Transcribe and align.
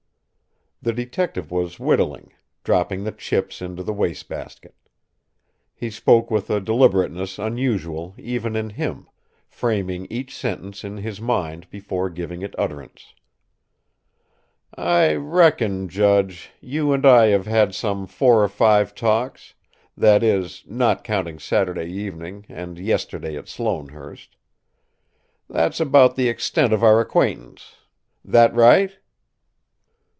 The 0.83 0.93
detective 0.93 1.51
was 1.51 1.79
whittling, 1.79 2.33
dropping 2.63 3.03
the 3.03 3.11
chips 3.11 3.61
into 3.61 3.83
the 3.83 3.93
waste 3.93 4.27
basket. 4.27 4.73
He 5.75 5.91
spoke 5.91 6.31
with 6.31 6.49
a 6.49 6.59
deliberateness 6.59 7.37
unusual 7.37 8.15
even 8.17 8.55
in 8.55 8.71
him, 8.71 9.07
framing 9.47 10.07
each 10.09 10.35
sentence 10.35 10.83
in 10.83 10.97
his 10.97 11.21
mind 11.21 11.69
before 11.69 12.09
giving 12.09 12.41
it 12.41 12.55
utterance. 12.57 13.13
"I 14.73 15.13
reckon, 15.13 15.87
judge, 15.87 16.49
you 16.59 16.93
and 16.93 17.05
I 17.05 17.27
have 17.27 17.45
had 17.45 17.75
some 17.75 18.07
four 18.07 18.43
or 18.43 18.49
five 18.49 18.95
talks 18.95 19.53
that 19.95 20.23
is, 20.23 20.63
not 20.65 21.03
counting 21.03 21.37
Saturday 21.37 21.91
evening 21.91 22.47
and 22.49 22.79
yesterday 22.79 23.37
at 23.37 23.45
Sloanehurst. 23.47 24.35
That's 25.47 25.79
about 25.79 26.15
the 26.15 26.27
extent 26.27 26.73
of 26.73 26.81
our 26.81 26.99
acquaintance. 26.99 27.75
That 28.25 28.51
right?" 28.55 28.97